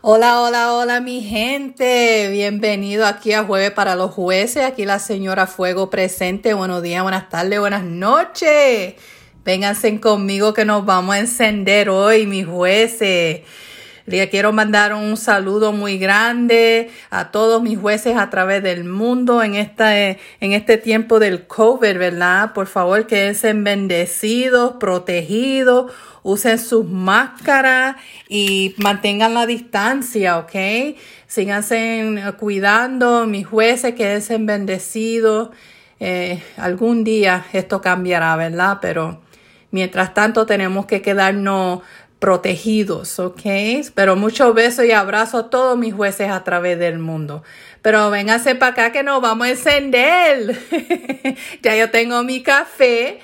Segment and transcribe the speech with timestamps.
[0.00, 2.28] Hola, hola, hola mi gente.
[2.30, 4.62] Bienvenido aquí a Jueves para los Jueces.
[4.64, 6.54] Aquí la señora Fuego presente.
[6.54, 8.94] Buenos días, buenas tardes, buenas noches.
[9.44, 13.40] Vénganse conmigo que nos vamos a encender hoy, mis jueces.
[14.08, 19.42] Le quiero mandar un saludo muy grande a todos mis jueces a través del mundo
[19.42, 22.52] en, esta, en este tiempo del COVID, ¿verdad?
[22.54, 25.92] Por favor, quédense bendecidos, protegidos
[26.22, 27.96] usen sus máscaras
[28.28, 30.96] y mantengan la distancia, ¿ok?
[31.26, 35.50] Síganse cuidando, mis jueces, quédense bendecidos.
[36.00, 38.78] Eh, algún día esto cambiará, ¿verdad?
[38.82, 39.22] Pero
[39.70, 41.80] mientras tanto tenemos que quedarnos
[42.18, 43.42] protegidos, ¿ok?
[43.94, 47.42] Pero muchos besos y abrazos a todos mis jueces a través del mundo.
[47.82, 50.58] Pero vénganse para acá que nos vamos a encender.
[51.62, 53.20] ya yo tengo mi café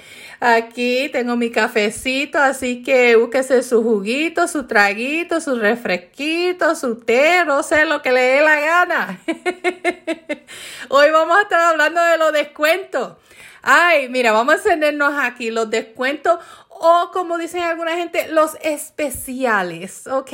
[0.46, 7.46] Aquí tengo mi cafecito, así que búsquese su juguito, su traguito, su refresquito, su té,
[7.46, 9.20] no sé lo que le dé la gana.
[10.90, 13.14] Hoy vamos a estar hablando de los descuentos.
[13.62, 16.38] Ay, mira, vamos a encendernos aquí los descuentos
[16.80, 20.32] o como dicen alguna gente, los especiales, ¿ok?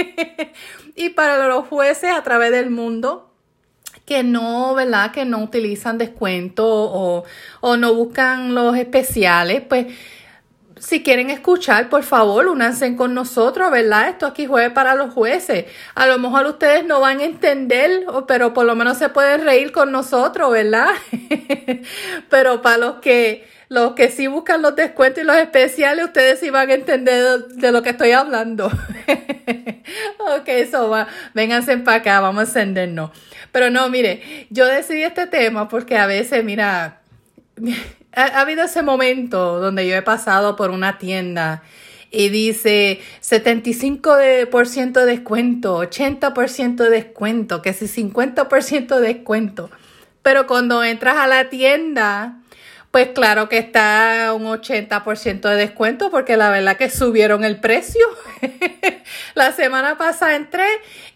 [0.96, 3.30] y para los jueces a través del mundo,
[4.06, 5.12] que no, ¿verdad?
[5.12, 7.24] Que no utilizan descuento o,
[7.60, 9.86] o no buscan los especiales, pues
[10.82, 14.08] si quieren escuchar, por favor, únanse con nosotros, ¿verdad?
[14.08, 15.66] Esto aquí juegue para los jueces.
[15.94, 19.70] A lo mejor ustedes no van a entender, pero por lo menos se pueden reír
[19.70, 20.88] con nosotros, ¿verdad?
[22.30, 26.50] pero para los que los que sí buscan los descuentos y los especiales, ustedes sí
[26.50, 28.66] van a entender de, lo que estoy hablando.
[30.18, 31.08] ok, eso va.
[31.32, 33.12] Vénganse para acá, vamos a encendernos.
[33.50, 37.00] Pero no, mire, yo decidí este tema porque a veces, mira,
[38.14, 41.62] ha, habido ese momento donde yo he pasado por una tienda
[42.10, 49.70] y dice 75% de descuento, 80% de descuento, que si 50% de descuento.
[50.20, 52.41] Pero cuando entras a la tienda,
[52.92, 58.06] pues claro que está un 80% de descuento porque la verdad que subieron el precio.
[59.34, 60.66] la semana pasada entré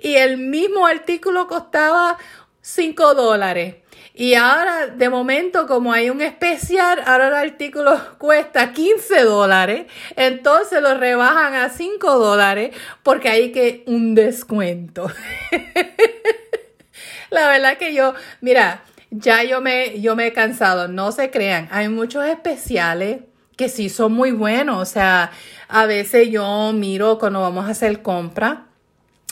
[0.01, 2.17] y el mismo artículo costaba
[2.63, 3.75] 5 dólares.
[4.15, 9.87] Y ahora, de momento, como hay un especial, ahora el artículo cuesta 15 dólares.
[10.17, 15.13] Entonces lo rebajan a 5 dólares porque hay que un descuento.
[17.31, 21.69] la verdad que yo, mira, ya yo me, yo me he cansado, no se crean,
[21.71, 23.21] hay muchos especiales
[23.57, 25.31] que sí son muy buenos, o sea,
[25.69, 28.67] a veces yo miro cuando vamos a hacer compra,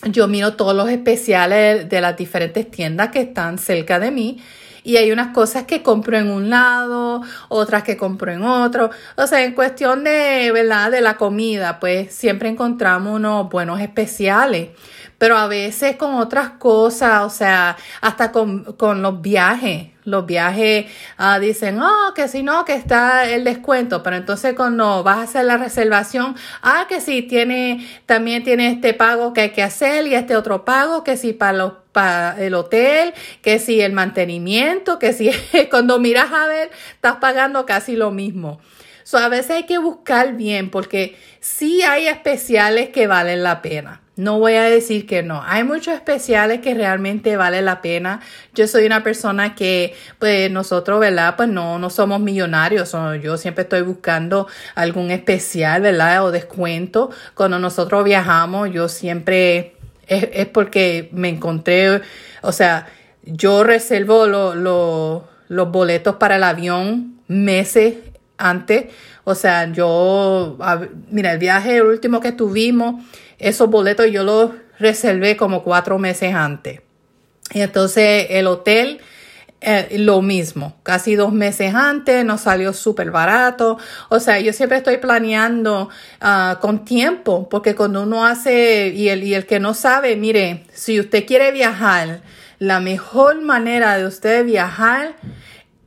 [0.05, 4.43] yo miro todos los especiales de las diferentes tiendas que están cerca de mí
[4.85, 8.91] y hay unas cosas que compro en un lado, otras que compro en otro.
[9.17, 10.91] O sea, en cuestión de, ¿verdad?
[10.91, 14.69] De la comida, pues siempre encontramos unos buenos especiales
[15.19, 18.65] pero a veces con otras cosas, o sea, hasta con,
[19.03, 19.89] los viajes.
[20.05, 20.87] Los viajes
[21.17, 25.23] ah, dicen, oh, que si no, que está el descuento, pero entonces cuando vas a
[25.23, 30.07] hacer la reservación, ah, que si tiene, también tiene este pago que hay que hacer
[30.07, 34.99] y este otro pago, que si para los para el hotel, que si el mantenimiento,
[34.99, 35.31] que si
[35.71, 38.61] cuando miras a ver, estás pagando casi lo mismo.
[39.05, 44.04] So, a veces hay que buscar bien porque sí hay especiales que valen la pena.
[44.17, 45.43] No voy a decir que no.
[45.45, 48.21] Hay muchos especiales que realmente vale la pena.
[48.55, 51.35] Yo soy una persona que, pues nosotros, ¿verdad?
[51.37, 52.95] Pues no, no somos millonarios.
[53.23, 56.25] Yo siempre estoy buscando algún especial, ¿verdad?
[56.25, 57.11] O descuento.
[57.35, 59.75] Cuando nosotros viajamos, yo siempre
[60.07, 62.01] es, es porque me encontré,
[62.43, 62.87] o sea,
[63.25, 67.95] yo reservo los boletos para el avión meses
[68.37, 68.87] antes.
[69.25, 70.59] O sea, yo,
[71.11, 73.03] mira, el viaje último que tuvimos,
[73.45, 76.81] esos boletos yo los reservé como cuatro meses antes.
[77.53, 79.01] Y entonces el hotel,
[79.61, 83.79] eh, lo mismo, casi dos meses antes, nos salió súper barato.
[84.09, 85.91] O sea, yo siempre estoy planeando
[86.23, 90.65] ah, con tiempo, porque cuando uno hace, y el, y el que no sabe, mire,
[90.73, 92.23] si usted quiere viajar,
[92.59, 95.17] la mejor manera de usted viajar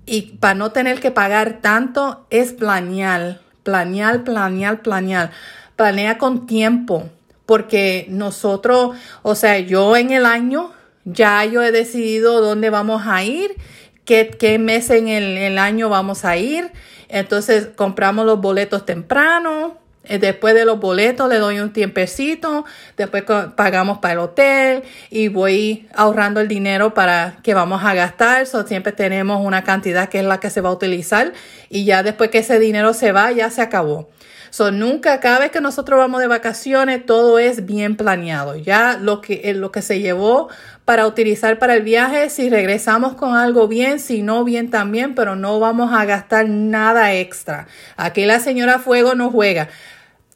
[0.06, 5.32] y para no tener que pagar tanto es planear, planear, planear, planear.
[5.76, 7.10] Planea con tiempo
[7.48, 10.74] porque nosotros, o sea, yo en el año
[11.06, 13.56] ya yo he decidido dónde vamos a ir,
[14.04, 16.70] qué, qué mes en el, año vamos a ir.
[17.08, 19.78] Entonces compramos los boletos temprano.
[20.04, 22.64] Eh, después de los boletos le doy un tiempecito,
[22.96, 23.24] después
[23.56, 28.46] pagamos para el hotel y voy ahorrando el dinero para que vamos a gastar.
[28.46, 31.32] So, siempre tenemos una cantidad que es la que se va a utilizar
[31.70, 34.10] y ya después que ese dinero se va, ya se acabó.
[34.50, 38.56] So, nunca, cada vez que nosotros vamos de vacaciones, todo es bien planeado.
[38.56, 40.50] Ya lo que, eh, lo que se llevó
[40.86, 45.36] para utilizar para el viaje, si regresamos con algo bien, si no bien también, pero
[45.36, 47.68] no vamos a gastar nada extra.
[47.96, 49.70] Aquí la señora Fuego no juega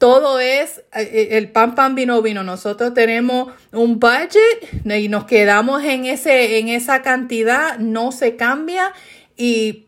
[0.02, 2.42] todo es eh, eh, el pan pan vino vino.
[2.42, 8.92] Nosotros tenemos un budget y nos quedamos en ese en esa cantidad, no se cambia
[9.36, 9.86] y,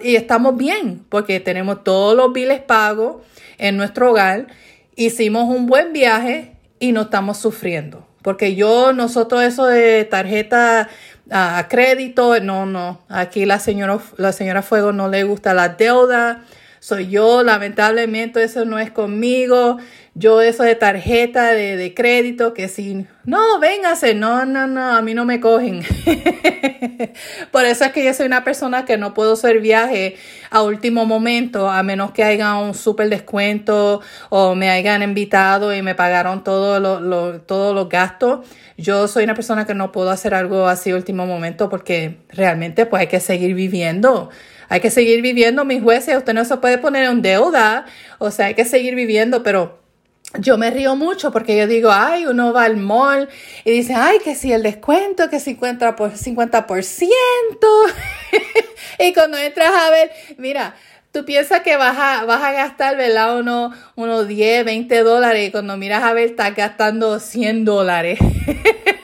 [0.00, 3.22] y estamos bien porque tenemos todos los biles pagos
[3.58, 4.46] en nuestro hogar.
[4.94, 8.06] Hicimos un buen viaje y no estamos sufriendo.
[8.22, 10.88] Porque yo, nosotros eso de tarjeta
[11.30, 13.00] a crédito, no, no.
[13.08, 16.42] Aquí la señora, la señora Fuego no le gusta la deuda
[16.80, 19.78] soy yo, lamentablemente eso no es conmigo.
[20.18, 25.12] Yo eso de tarjeta de, crédito, que si, no, véngase, no, no, no, a mí
[25.12, 25.82] no me cogen.
[27.50, 30.16] Por eso es que yo soy una persona que no puedo hacer viaje
[30.48, 34.00] a último momento, a menos que haya un súper descuento
[34.30, 38.46] o me hayan invitado y me pagaron todo lo, todos los gastos.
[38.78, 43.00] Yo soy una persona que no puedo hacer algo así último momento porque realmente pues
[43.02, 44.30] hay que seguir viviendo.
[44.68, 46.16] Hay que seguir viviendo, mis jueces.
[46.16, 47.86] Usted no se puede poner en deuda.
[48.18, 49.80] O sea, hay que seguir viviendo, pero
[50.38, 53.28] yo me río mucho porque yo digo, ay, uno va al mall
[53.64, 55.94] y dice, ay, que si el descuento, que 50%.
[55.94, 57.08] Por 50%.
[58.98, 60.74] y cuando entras a ver, mira,
[61.12, 63.38] tú piensas que vas a, vas a gastar, ¿verdad?
[63.38, 68.18] Unos uno 10, 20 dólares y cuando miras a ver, estás gastando 100 dólares.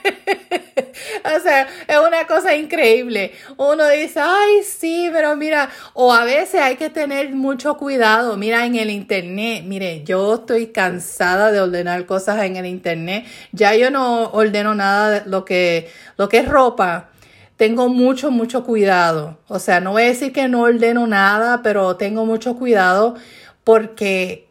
[1.37, 3.33] o sea, es una cosa increíble.
[3.57, 8.37] Uno dice, ay, sí, pero mira, o a veces hay que tener mucho cuidado.
[8.37, 13.25] Mira, en el internet, mire, yo estoy cansada de ordenar cosas en el internet.
[13.51, 17.09] Ya yo no ordeno nada de lo que, lo que es ropa
[17.57, 19.37] tengo mucho, mucho cuidado.
[19.47, 23.15] O sea, no voy a decir que no ordeno nada, pero tengo mucho cuidado
[23.63, 24.49] porque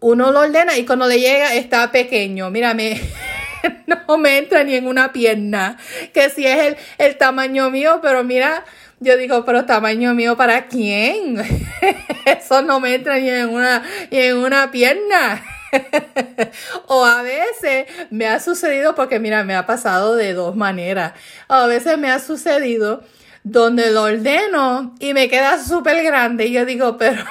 [0.00, 2.50] uno lo ordena y cuando le llega está pequeño.
[2.50, 3.00] Mírame,
[4.08, 5.76] no me entra ni en una pierna,
[6.12, 8.64] que si es el, el tamaño mío, pero mira,
[9.00, 11.42] yo digo, pero tamaño mío para quién?
[12.24, 15.42] Eso no me entra ni en una, ni en una pierna.
[16.86, 21.12] o a veces me ha sucedido, porque mira, me ha pasado de dos maneras.
[21.48, 23.02] A veces me ha sucedido
[23.42, 27.22] donde lo ordeno y me queda súper grande y yo digo, pero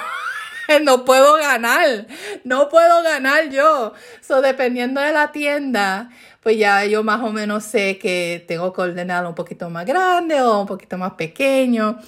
[0.82, 2.06] no puedo ganar,
[2.44, 3.92] no puedo ganar yo.
[4.20, 6.10] So, dependiendo de la tienda,
[6.42, 10.40] pues ya yo más o menos sé que tengo que ordenar un poquito más grande
[10.42, 11.98] o un poquito más pequeño.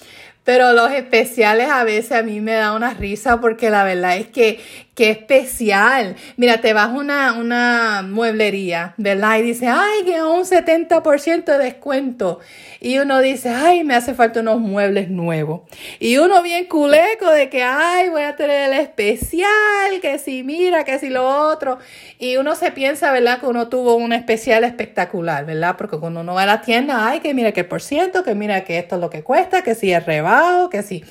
[0.44, 4.29] Pero los especiales a veces a mí me da una risa porque la verdad es
[4.29, 4.61] que
[4.96, 6.16] qué especial.
[6.38, 9.38] Mira, te vas a una, una mueblería, ¿verdad?
[9.38, 12.40] Y dice, ay, que un 70% de descuento.
[12.81, 15.60] Y uno dice, ay, me hace falta unos muebles nuevos.
[16.00, 20.84] Y uno bien culeco de que, ay, voy a tener el especial, que si mira,
[20.84, 21.78] que si lo otro.
[22.19, 23.38] Y uno se piensa, ¿verdad?
[23.38, 25.76] Que uno tuvo un especial espectacular, ¿verdad?
[25.76, 28.64] Porque cuando uno va a la tienda, ay, que mira que por ciento, que mira
[28.64, 31.04] que esto es lo que cuesta, que si es rebajo, que si...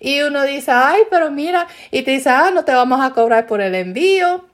[0.00, 3.46] Y uno dice, ay, pero mira, y te dice, ah, no te vamos a cobrar
[3.46, 4.44] por el envío.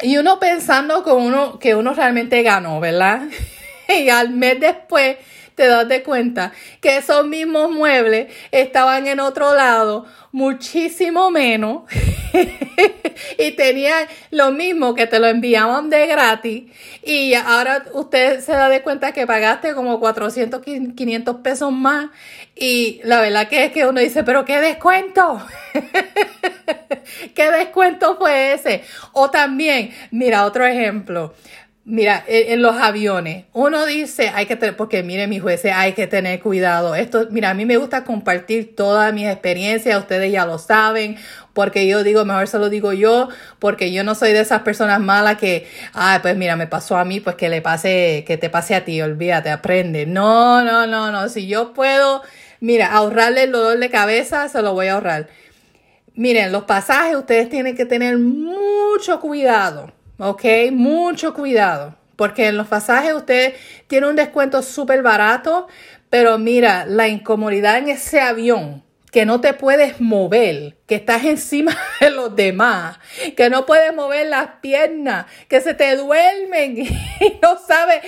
[0.00, 3.22] Y uno pensando que uno, que uno realmente ganó, ¿verdad?
[3.88, 5.16] y al mes después
[5.56, 11.84] te das de cuenta que esos mismos muebles estaban en otro lado muchísimo menos
[13.38, 16.64] y tenían lo mismo que te lo enviaban de gratis
[17.02, 22.10] y ahora usted se da de cuenta que pagaste como 400, 500 pesos más
[22.54, 25.40] y la verdad que es que uno dice, pero ¿qué descuento?
[27.34, 28.82] ¿Qué descuento fue ese?
[29.12, 31.34] O también, mira, otro ejemplo.
[31.88, 36.08] Mira, en, los aviones, uno dice, hay que tener, porque mire, mi jueces, hay que
[36.08, 36.96] tener cuidado.
[36.96, 41.16] Esto, mira, a mí me gusta compartir todas mis experiencias, ustedes ya lo saben,
[41.52, 43.28] porque yo digo, mejor se lo digo yo,
[43.60, 47.04] porque yo no soy de esas personas malas que, ah, pues mira, me pasó a
[47.04, 50.06] mí, pues que le pase, que te pase a ti, olvídate, aprende.
[50.06, 52.22] No, no, no, no, si yo puedo,
[52.58, 55.28] mira, ahorrarle el dolor de cabeza, se lo voy a ahorrar.
[56.14, 60.44] Miren, los pasajes ustedes tienen que tener mucho cuidado ¿ok?
[60.72, 63.54] Mucho cuidado, porque en los pasajes usted
[63.86, 65.68] tiene un descuento súper barato,
[66.10, 71.76] pero mira, la incomodidad en ese avión, que no te puedes mover, que estás encima
[72.00, 72.98] de los demás,
[73.36, 78.02] que no puedes mover las piernas, que se te duermen y no sabes,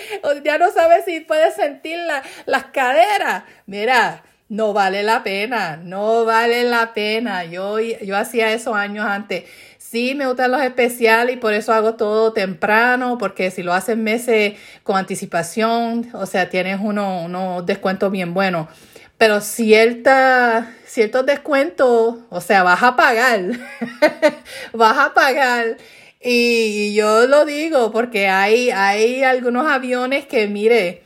[0.45, 1.99] ya no sabes si puedes sentir
[2.47, 3.45] las caderas.
[3.67, 7.45] Mira, no vale la pena, no vale la pena.
[7.45, 9.45] Yo, yo hacía eso años antes.
[9.91, 13.97] Sí, me gustan los especiales y por eso hago todo temprano, porque si lo haces
[13.97, 18.69] meses con anticipación, o sea, tienes unos uno descuentos bien buenos.
[19.19, 23.41] pero cierta, ciertos descuentos, o sea, vas a pagar,
[24.75, 25.79] vas a pagar.
[26.21, 31.03] Y yo lo digo porque hay, hay algunos aviones que, mire,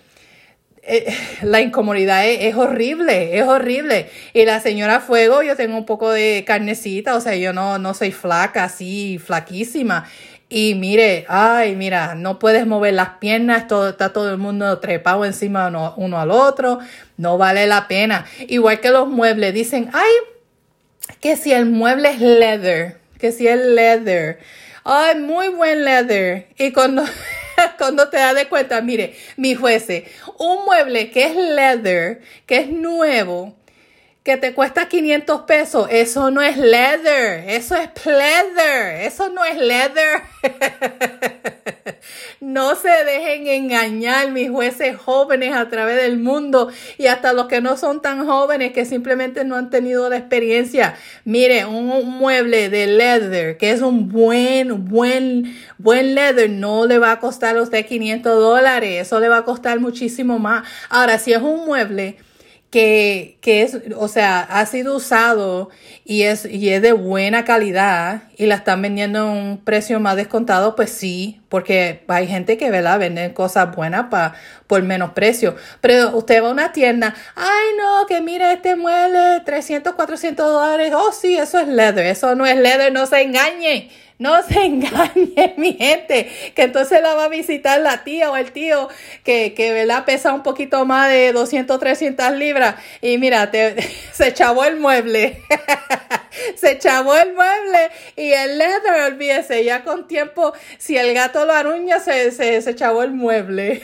[0.85, 4.11] eh, la incomodidad es, horrible, es horrible.
[4.33, 7.95] Y la señora Fuego, yo tengo un poco de carnecita, o sea, yo no, no
[7.95, 10.07] soy flaca, así, flaquísima.
[10.49, 15.25] Y mire, ay, mira, no puedes mover las piernas, todo, está todo el mundo trepado
[15.25, 16.79] encima uno, uno al otro,
[17.17, 18.27] no vale la pena.
[18.49, 20.11] Igual que los muebles, dicen, ay,
[21.21, 24.41] que si el mueble es leather, que si es leather,
[24.85, 26.49] ay, muy buen leather.
[26.59, 27.05] Y cuando
[27.79, 30.07] cuando te das de cuenta, mire, mi juece,
[30.39, 33.55] un mueble que es leather, que es nuevo,
[34.23, 39.57] que te cuesta 500 pesos, eso no es leather, eso es pleather, eso no es
[39.57, 40.23] leather.
[42.53, 46.69] no se dejen engañar, mis jueces jóvenes a través del mundo
[46.99, 50.95] y hasta los que no son tan jóvenes que simplemente no han tenido la experiencia.
[51.25, 51.83] Mire, un,
[52.19, 57.57] mueble de leather, que es un buen, buen, buen leather, no le va a costar
[57.57, 60.69] a usted 500 dólares, eso le va a costar muchísimo más.
[60.91, 62.19] Ahora, si es un mueble,
[62.73, 65.69] que, que, es, o sea, ha sido usado
[66.07, 70.17] y es, y es de buena calidad y la están vendiendo a un precio más
[70.17, 72.99] descontado, pues sí, porque hay gente que, ¿verdad?
[72.99, 74.37] Venden cosas buenas para
[74.69, 75.55] por menos precio.
[75.83, 80.95] Pero usted va a una tienda, ay no, que mire este mueble, 300, 400 dólares,
[80.97, 83.91] oh sí, eso es leather, eso no es leather, no se engañe.
[84.23, 88.53] No se engañe, mi gente, que entonces la va a visitar la tía o el
[88.53, 88.89] tío
[89.25, 90.05] que, que ¿verdad?
[90.05, 92.77] pesa un poquito más de 200, 300 libras.
[93.01, 93.51] Y mira,
[94.13, 95.43] se chavó el mueble.
[96.55, 101.53] se chavó el mueble y el leather, olvídese, ya con tiempo, si el gato lo
[101.53, 103.83] aruña, se, se, se chavó el mueble.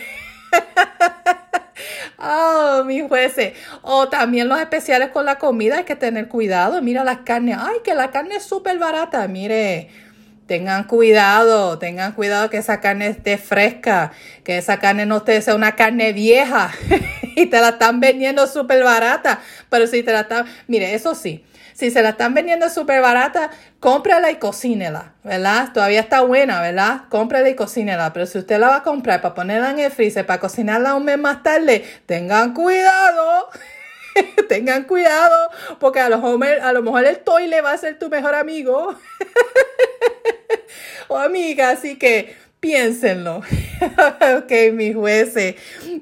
[2.21, 3.54] Oh, mi jueces.
[3.83, 6.80] O también los especiales con la comida, hay que tener cuidado.
[6.80, 7.57] Mira las carnes.
[7.59, 9.26] Ay, que la carne es súper barata.
[9.28, 9.88] Mire,
[10.48, 14.12] Tengan cuidado, tengan cuidado que esa carne esté fresca,
[14.44, 16.72] que esa carne no esté, sea una carne vieja
[17.36, 19.40] y te la están vendiendo súper barata.
[19.68, 23.50] Pero si te la están, mire, eso sí, si se la están vendiendo súper barata,
[23.78, 25.70] cómprala y cocínela, ¿verdad?
[25.74, 27.02] Todavía está buena, ¿verdad?
[27.10, 28.14] Cómprala y cocínela.
[28.14, 31.04] Pero si usted la va a comprar para ponerla en el freezer, para cocinarla un
[31.04, 33.50] mes más tarde, tengan cuidado.
[34.48, 38.34] tengan cuidado, porque a lo, a lo mejor el toile va a ser tu mejor
[38.34, 38.98] amigo
[41.08, 43.38] o amiga, así que piénsenlo.
[44.38, 45.56] ok, mis jueces,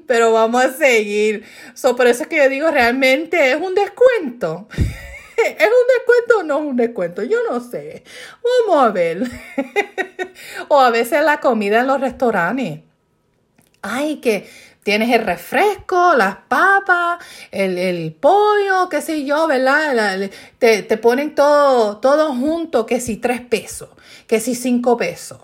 [0.05, 1.43] pero vamos a seguir.
[1.73, 4.67] So, por eso es que yo digo, realmente es un descuento.
[5.37, 7.21] ¿Es un descuento o no es un descuento?
[7.21, 8.03] Yo no sé.
[8.65, 9.21] Vamos a ver.
[10.67, 12.79] o a veces la comida en los restaurantes.
[13.83, 14.49] Ay, que
[14.87, 20.29] tienes el refresco, las papas, el, pollo, qué sé yo, ¿verdad?
[20.59, 23.89] te, te, ponen todo, todo junto, que si tres pesos,
[24.27, 25.39] que si cinco pesos,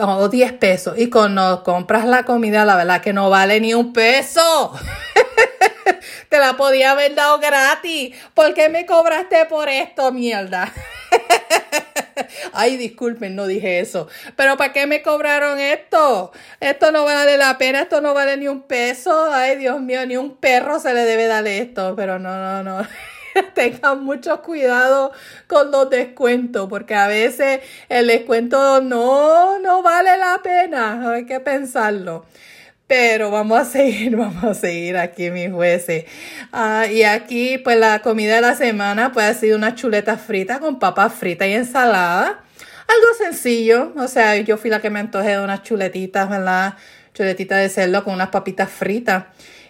[0.00, 0.98] o diez pesos.
[0.98, 4.72] Y cuando compras la comida, la verdad que no vale ni un peso.
[6.28, 8.16] te la podía haber dado gratis.
[8.34, 10.72] ¿Por qué me cobraste por esto, mierda?
[12.52, 14.08] Ay, disculpen, no dije eso.
[14.36, 16.32] Pero ¿para qué me cobraron esto?
[16.60, 19.32] Esto no vale la pena, esto no vale ni un peso.
[19.32, 21.94] Ay, Dios mío, ni un perro se le debe dar esto.
[21.96, 22.86] Pero no, no, no.
[23.54, 25.12] Tengan mucho cuidado
[25.46, 31.12] con los descuentos, porque a veces el descuento no, no vale la pena.
[31.12, 32.26] Hay que pensarlo.
[32.88, 36.06] Pero vamos a seguir, vamos a seguir aquí, mis jueces.
[36.52, 40.58] Ah, y aquí, pues la comida de la semana, pues ha sido una chuleta frita
[40.58, 42.42] con papas fritas y ensalada.
[42.88, 46.74] Algo sencillo, o sea, yo fui la que me antojé de unas chuletitas, ¿verdad?
[47.12, 49.24] Chuletitas de cerdo con unas papitas fritas.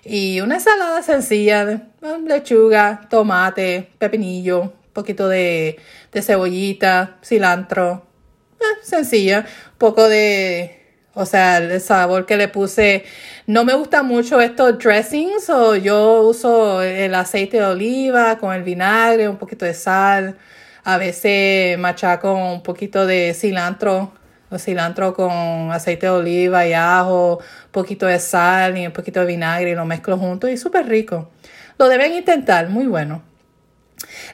[0.05, 1.81] Y una ensalada sencilla de
[2.25, 5.77] lechuga, tomate, pepinillo, un poquito de,
[6.13, 8.07] de cebollita, cilantro.
[8.61, 9.45] Eh, sencilla,
[9.77, 10.78] poco de
[11.15, 13.05] o sea, el sabor que le puse,
[13.47, 18.63] no me gusta mucho estos dressings, o yo uso el aceite de oliva con el
[18.63, 20.37] vinagre, un poquito de sal,
[20.85, 24.13] a veces machaco un poquito de cilantro,
[24.51, 29.21] o cilantro con aceite de oliva y ajo, un poquito de sal y un poquito
[29.21, 31.31] de vinagre y lo mezclo junto y súper rico.
[31.79, 33.23] Lo deben intentar, muy bueno.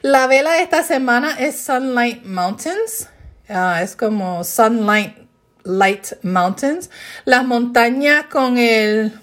[0.01, 3.09] La vela de esta semana es Sunlight Mountains.
[3.49, 5.24] Ah, es como Sunlight
[5.65, 6.89] Light Mountains,
[7.25, 9.19] las montañas con el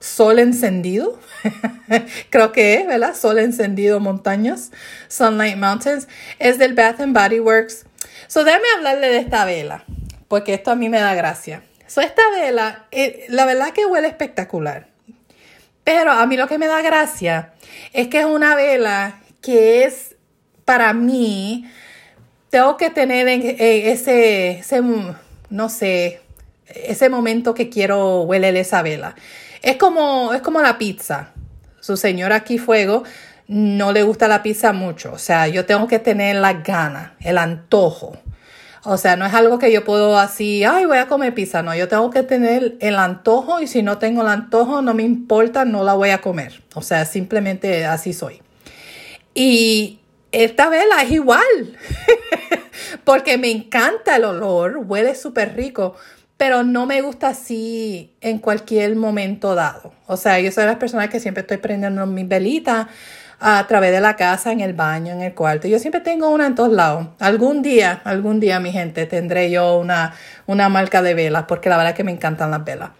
[0.00, 1.18] sol encendido,
[2.30, 3.16] creo que es, ¿verdad?
[3.16, 4.70] Sol encendido montañas,
[5.08, 6.06] Sunlight Mountains,
[6.38, 7.84] es del Bath and Body Works.
[8.28, 9.84] So, déjame hablarle de esta vela,
[10.28, 11.62] porque esto a mí me da gracia.
[11.86, 14.88] So, esta vela, eh, la verdad que huele espectacular.
[15.84, 17.54] Pero a mí lo que me da gracia
[17.94, 20.16] es que es una vela que es
[20.66, 21.66] para mí,
[22.50, 24.82] tengo que tener ese, ese,
[25.50, 26.20] no sé,
[26.66, 29.14] ese momento que quiero huele esa vela.
[29.62, 31.30] Es como, es como la pizza.
[31.80, 33.04] Su señora aquí fuego
[33.48, 35.12] no le gusta la pizza mucho.
[35.12, 38.18] O sea, yo tengo que tener la gana, el antojo.
[38.84, 41.62] O sea, no es algo que yo puedo así, ay, voy a comer pizza.
[41.62, 45.02] No, yo tengo que tener el antojo y si no tengo el antojo, no me
[45.02, 46.62] importa, no la voy a comer.
[46.74, 48.40] O sea, simplemente así soy.
[49.34, 49.98] Y
[50.32, 51.42] esta vela es igual,
[53.04, 55.94] porque me encanta el olor, huele súper rico,
[56.36, 59.92] pero no me gusta así en cualquier momento dado.
[60.06, 62.86] O sea, yo soy de las personas que siempre estoy prendiendo mis velitas
[63.40, 65.68] a través de la casa, en el baño, en el cuarto.
[65.68, 67.08] Yo siempre tengo una en todos lados.
[67.18, 70.14] Algún día, algún día, mi gente, tendré yo una,
[70.46, 72.90] una marca de velas, porque la verdad es que me encantan las velas.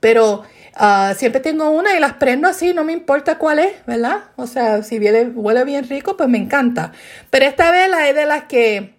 [0.00, 0.42] Pero
[0.80, 4.24] uh, siempre tengo una y las prendo así, no me importa cuál es, ¿verdad?
[4.36, 6.92] O sea, si huele, huele bien rico, pues me encanta.
[7.30, 8.93] Pero esta vela es de las que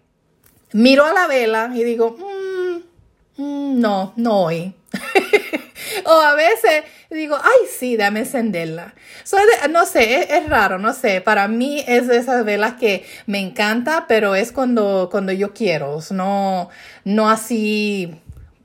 [0.74, 4.74] miro a la vela y digo, mmm, no, no hoy.
[6.06, 8.94] o a veces digo, ay, sí, dame encenderla.
[9.70, 11.22] no sé, es, raro, no sé.
[11.22, 16.00] Para mí es de esas velas que me encanta, pero es cuando, cuando yo quiero.
[16.12, 16.70] No,
[17.04, 18.16] no así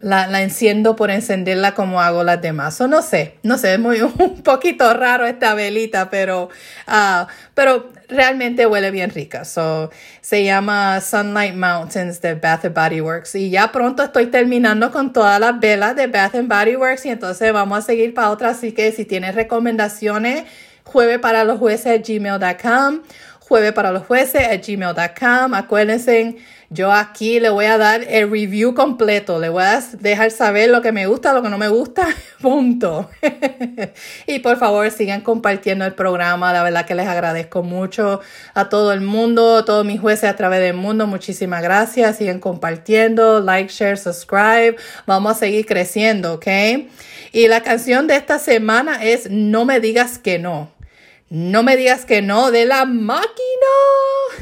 [0.01, 2.81] la, la, enciendo por encenderla como hago las demás.
[2.81, 6.49] O no sé, no sé, es muy un poquito raro esta velita, pero,
[6.89, 9.45] uh, pero realmente huele bien rica.
[9.45, 9.91] So,
[10.21, 13.35] se llama Sunlight Mountains de Bath Body Works.
[13.35, 17.53] Y ya pronto estoy terminando con todas las velas de Bath Body Works y entonces
[17.53, 18.51] vamos a seguir para otra.
[18.51, 20.45] Así que si tienes recomendaciones,
[20.85, 23.01] jueves para los jueces gmail.com,
[23.41, 25.55] jueves para los jueces gmail.com.
[25.55, 26.37] Acuérdense
[26.73, 30.81] yo aquí le voy a dar el review completo, le voy a dejar saber lo
[30.83, 32.07] que me gusta, lo que no me gusta,
[32.41, 33.11] punto.
[34.29, 38.21] y por favor sigan compartiendo el programa, la verdad que les agradezco mucho
[38.55, 42.39] a todo el mundo, a todos mis jueces a través del mundo, muchísimas gracias, sigan
[42.39, 46.47] compartiendo, like, share, subscribe, vamos a seguir creciendo, ¿ok?
[47.33, 50.71] Y la canción de esta semana es No me digas que no.
[51.31, 53.31] No me digas que no de la máquina.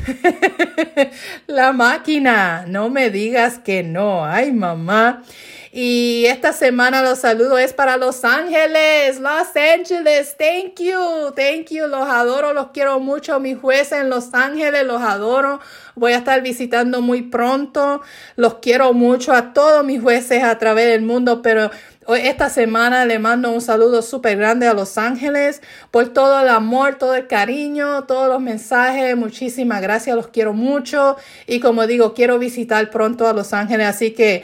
[1.47, 2.65] la máquina.
[2.67, 4.25] No me digas que no.
[4.25, 5.23] Ay, mamá.
[5.71, 10.35] Y esta semana los saludos es para Los Ángeles, Los Ángeles.
[10.39, 11.87] Thank you, thank you.
[11.89, 13.39] Los adoro, los quiero mucho.
[13.39, 15.61] Mis jueces en Los Ángeles, los adoro.
[15.95, 18.01] Voy a estar visitando muy pronto.
[18.37, 21.71] Los quiero mucho a todos mis jueces a través del mundo, pero
[22.11, 26.49] Hoy, esta semana le mando un saludo súper grande a Los Ángeles por todo el
[26.49, 29.15] amor, todo el cariño, todos los mensajes.
[29.15, 31.19] Muchísimas gracias, los quiero mucho.
[31.47, 34.43] Y como digo, quiero visitar pronto a Los Ángeles, así que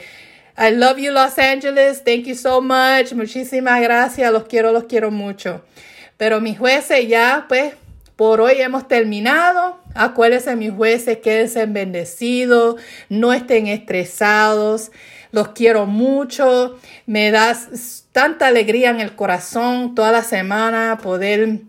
[0.55, 2.03] I love you, Los Ángeles.
[2.03, 3.13] Thank you so much.
[3.13, 5.65] Muchísimas gracias, los quiero, los quiero mucho.
[6.17, 7.73] Pero mis jueces ya, pues,
[8.15, 9.79] por hoy hemos terminado.
[9.93, 14.91] Acuérdense, mis jueces, quédense bendecidos, no estén estresados
[15.35, 21.59] los quiero mucho, me das tanta alegría en el corazón toda la semana poder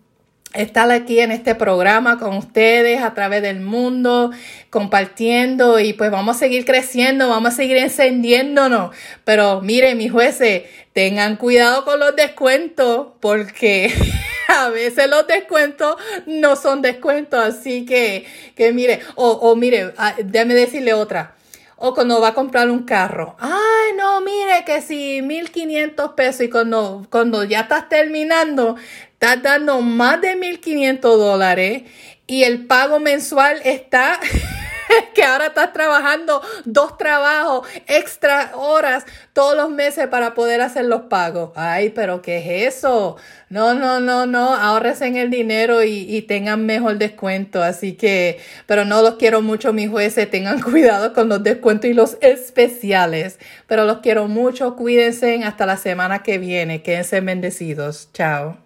[0.54, 4.30] estar aquí en este programa con ustedes a través del mundo,
[4.70, 8.94] compartiendo y pues vamos a seguir creciendo, vamos a seguir encendiéndonos.
[9.24, 13.92] Pero miren, mis jueces, tengan cuidado con los descuentos porque
[14.48, 20.14] a veces los descuentos no son descuentos, así que, que mire, o, o mire, ah,
[20.22, 21.34] déjame decirle otra.
[21.78, 23.36] O cuando va a comprar un carro.
[23.38, 28.76] Ay, no, mire que si 1500 pesos y cuando, cuando ya estás terminando,
[29.12, 31.82] estás dando más de 1500 dólares
[32.26, 34.18] y el pago mensual está
[35.14, 41.02] que ahora estás trabajando dos trabajos, extra horas todos los meses para poder hacer los
[41.02, 41.52] pagos.
[41.54, 43.16] Ay, pero ¿qué es eso?
[43.48, 44.56] No, no, no, no,
[45.00, 47.62] en el dinero y, y tengan mejor descuento.
[47.62, 51.94] Así que, pero no los quiero mucho, mis jueces, tengan cuidado con los descuentos y
[51.94, 53.38] los especiales.
[53.66, 56.82] Pero los quiero mucho, cuídense hasta la semana que viene.
[56.82, 58.10] Quédense bendecidos.
[58.12, 58.65] Chao.